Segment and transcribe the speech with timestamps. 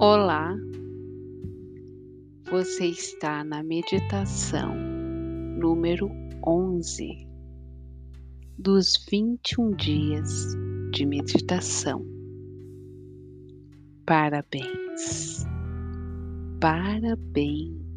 [0.00, 0.56] Olá,
[2.48, 6.08] você está na meditação número
[6.46, 7.26] 11
[8.56, 10.54] dos 21 dias
[10.92, 12.06] de meditação.
[14.06, 15.44] Parabéns,
[16.60, 17.87] parabéns.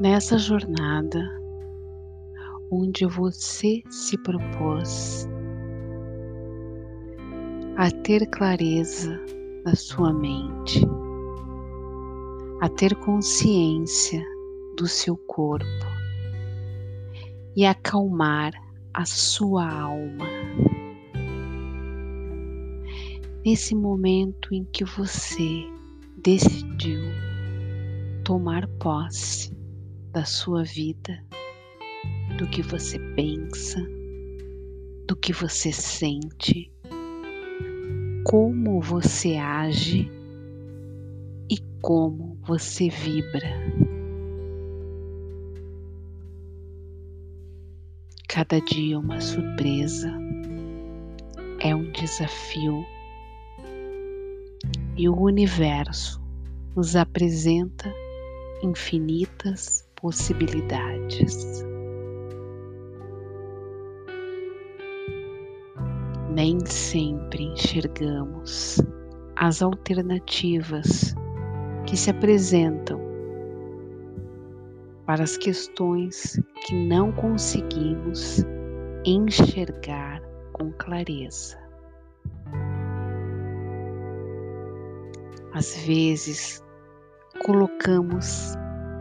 [0.00, 1.24] Nessa jornada
[2.70, 5.26] onde você se propôs
[7.76, 9.18] a ter clareza
[9.64, 10.80] na sua mente,
[12.60, 14.22] a ter consciência
[14.76, 15.66] do seu corpo
[17.54, 18.52] e acalmar
[18.92, 20.26] a sua alma.
[23.44, 25.64] Nesse momento em que você
[26.16, 27.00] decidiu
[28.24, 29.55] tomar posse
[30.16, 31.22] da sua vida,
[32.38, 33.78] do que você pensa,
[35.06, 36.72] do que você sente,
[38.24, 40.10] como você age
[41.50, 43.52] e como você vibra.
[48.26, 50.10] Cada dia uma surpresa,
[51.60, 52.86] é um desafio
[54.96, 56.18] e o universo
[56.74, 57.92] nos apresenta
[58.62, 61.66] infinitas possibilidades.
[66.30, 68.80] Nem sempre enxergamos
[69.34, 71.12] as alternativas
[71.86, 73.00] que se apresentam
[75.06, 78.44] para as questões que não conseguimos
[79.04, 81.58] enxergar com clareza.
[85.52, 86.62] Às vezes,
[87.44, 88.56] colocamos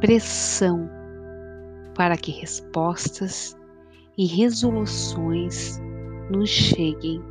[0.00, 0.88] pressão
[1.94, 3.56] para que respostas
[4.16, 5.78] e resoluções
[6.30, 7.22] nos cheguem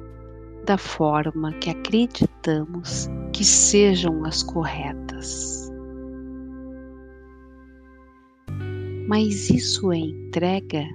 [0.66, 5.72] da forma que acreditamos que sejam as corretas.
[9.08, 10.86] Mas isso é entrega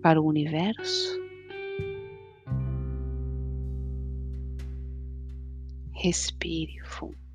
[0.00, 1.20] para o universo?
[5.92, 7.31] Respire fundo.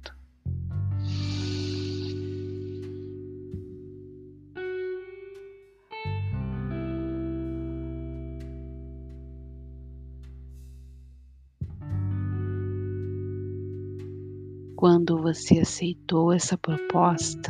[15.07, 17.49] Quando você aceitou essa proposta,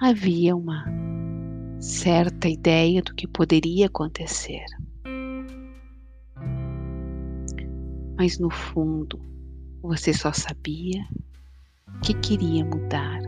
[0.00, 0.86] havia uma
[1.78, 4.64] certa ideia do que poderia acontecer.
[8.16, 9.20] Mas no fundo,
[9.82, 11.06] você só sabia
[12.02, 13.20] que queria mudar,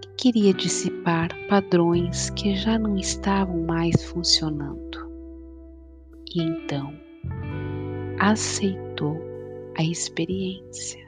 [0.00, 5.10] que queria dissipar padrões que já não estavam mais funcionando
[6.34, 7.09] e então
[8.20, 9.18] aceitou
[9.78, 11.00] a experiência.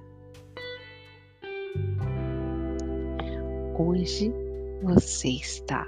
[3.79, 4.33] Hoje
[4.83, 5.87] você está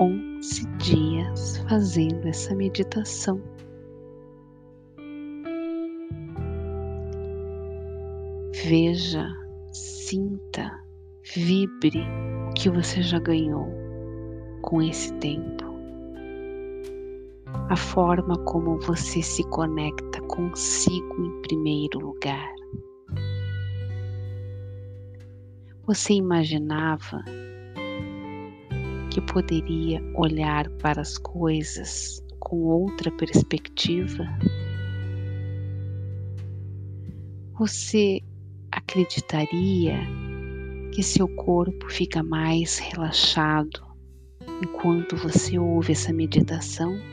[0.00, 3.40] 11 dias fazendo essa meditação.
[8.64, 9.28] Veja,
[9.70, 10.72] sinta,
[11.34, 12.00] vibre
[12.48, 13.68] o que você já ganhou
[14.62, 15.61] com esse tempo
[17.72, 22.52] a forma como você se conecta consigo em primeiro lugar.
[25.86, 27.24] Você imaginava
[29.10, 34.22] que poderia olhar para as coisas com outra perspectiva?
[37.58, 38.20] Você
[38.70, 39.98] acreditaria
[40.92, 43.80] que seu corpo fica mais relaxado
[44.62, 47.11] enquanto você ouve essa meditação?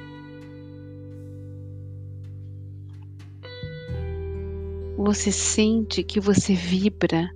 [5.03, 7.29] Você sente que você vibra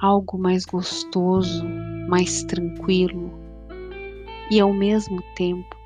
[0.00, 1.64] algo mais gostoso,
[2.08, 3.30] mais tranquilo
[4.50, 5.76] e ao mesmo tempo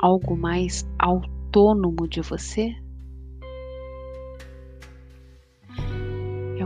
[0.00, 2.74] algo mais autônomo de você?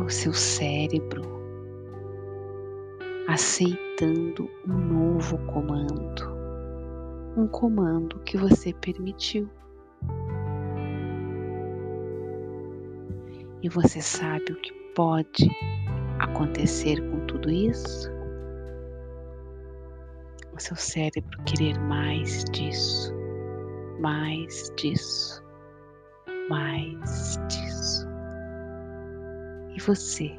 [0.08, 1.22] o seu cérebro,
[3.28, 6.22] aceitando um novo comando,
[7.36, 9.50] um comando que você permitiu.
[13.60, 15.50] E você sabe o que pode
[16.20, 18.08] acontecer com tudo isso?
[20.54, 23.12] O seu cérebro querer mais disso,
[23.98, 25.42] mais disso,
[26.48, 28.06] mais disso.
[29.74, 30.30] E você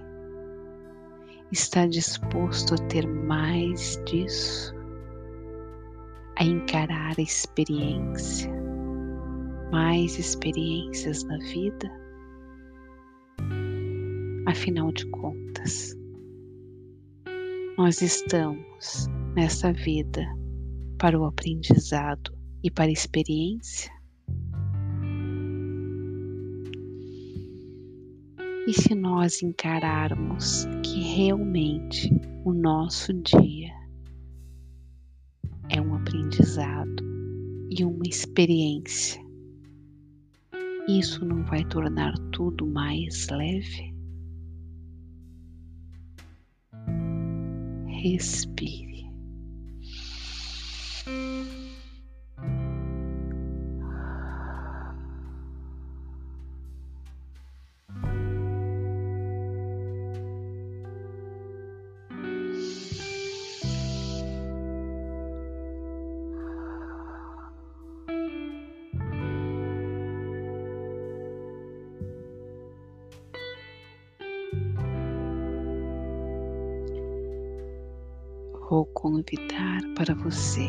[1.52, 4.74] está disposto a ter mais disso?
[6.38, 8.50] A encarar a experiência,
[9.74, 12.09] mais experiências na vida?
[14.50, 15.96] Afinal de contas,
[17.78, 19.06] nós estamos
[19.36, 20.26] nessa vida
[20.98, 23.92] para o aprendizado e para a experiência?
[28.66, 32.12] E se nós encararmos que realmente
[32.44, 33.72] o nosso dia
[35.70, 37.04] é um aprendizado
[37.70, 39.24] e uma experiência,
[40.88, 43.89] isso não vai tornar tudo mais leve?
[48.04, 49.12] Respire.
[78.80, 80.66] Vou convidar para você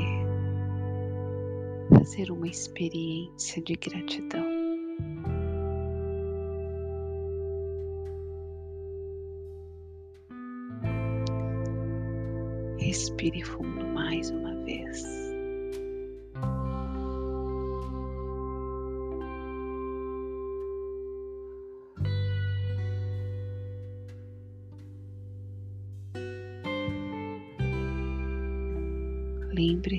[1.97, 4.45] fazer uma experiência de gratidão.
[12.81, 15.30] Respire fundo mais uma vez.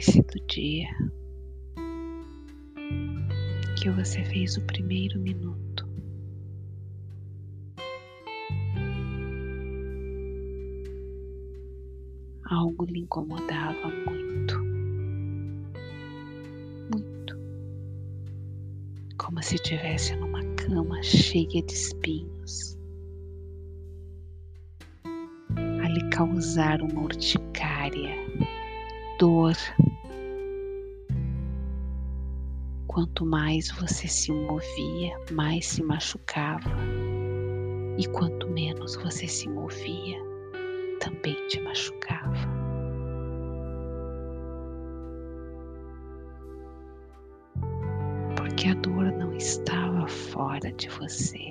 [0.01, 0.89] Lembre-se do dia
[3.80, 5.88] que você fez o primeiro minuto.
[12.45, 14.59] Algo lhe incomodava muito,
[16.92, 17.38] muito,
[19.19, 22.75] como se estivesse numa cama cheia de espinhos.
[25.56, 28.15] A lhe causar uma urticária
[29.19, 29.56] dor.
[32.91, 36.69] Quanto mais você se movia, mais se machucava.
[37.97, 40.19] E quanto menos você se movia,
[40.99, 42.35] também te machucava.
[48.35, 51.49] Porque a dor não estava fora de você.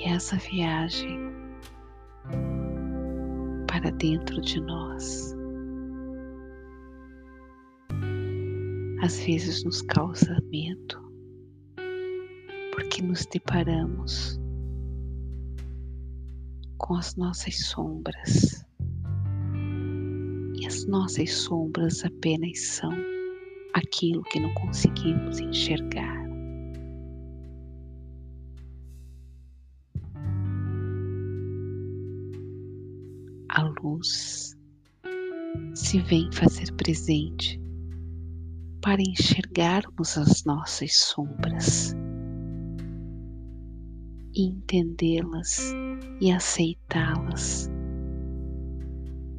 [0.00, 1.30] E essa viagem
[3.66, 5.36] para dentro de nós
[9.02, 10.98] às vezes nos causa medo,
[12.72, 14.40] porque nos deparamos
[16.78, 18.64] com as nossas sombras.
[20.58, 22.92] E as nossas sombras apenas são
[23.74, 26.19] aquilo que não conseguimos enxergar.
[34.00, 34.56] Luz
[35.74, 37.60] se vem fazer presente
[38.80, 41.94] para enxergarmos as nossas sombras
[44.34, 45.72] e entendê-las
[46.20, 47.70] e aceitá-las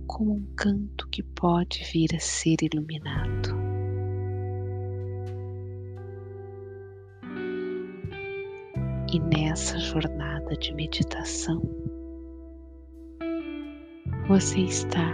[0.05, 3.49] como um canto que pode vir a ser iluminado.
[9.11, 11.80] E nessa jornada de meditação,
[14.31, 15.13] você está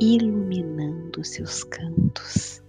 [0.00, 2.62] iluminando seus cantos.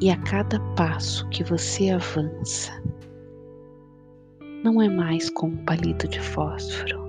[0.00, 2.72] E a cada passo que você avança,
[4.64, 7.04] não é mais com um palito de fósforo,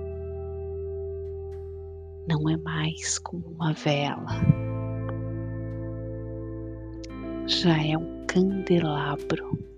[2.28, 4.26] não é mais como uma vela,
[7.46, 9.75] já é um candelabro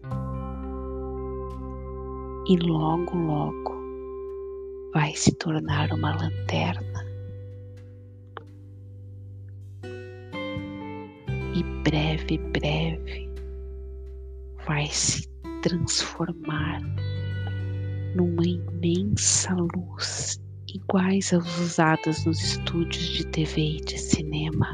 [2.48, 3.76] e logo, logo
[4.94, 7.04] vai se tornar uma lanterna.
[11.54, 13.30] E breve, breve
[14.66, 15.28] vai se
[15.62, 16.80] transformar
[18.16, 20.40] numa imensa luz
[20.74, 24.72] iguais às usadas nos estúdios de TV e de cinema.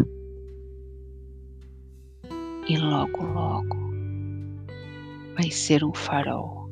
[2.69, 3.77] E logo, logo
[5.37, 6.64] vai ser um farol.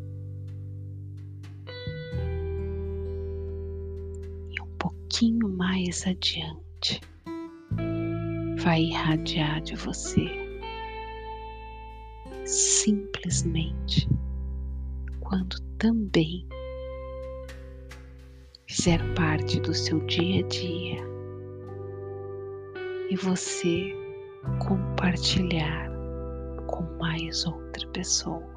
[5.13, 6.99] Pouquinho mais adiante
[8.63, 10.27] vai irradiar de você
[12.47, 14.09] simplesmente
[15.21, 16.49] quando também
[18.67, 21.05] fizer parte do seu dia a dia
[23.11, 23.95] e você
[24.67, 25.91] compartilhar
[26.69, 28.52] com mais outra pessoa.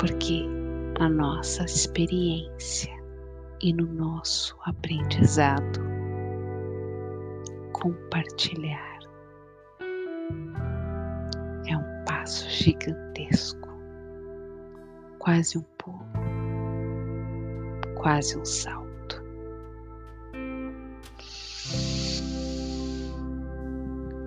[0.00, 0.46] Porque
[0.98, 2.90] na nossa experiência
[3.60, 5.78] e no nosso aprendizado,
[7.74, 8.98] compartilhar
[11.68, 13.68] é um passo gigantesco,
[15.18, 16.00] quase um pulo,
[17.94, 19.22] quase um salto.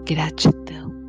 [0.06, 1.03] Gratidão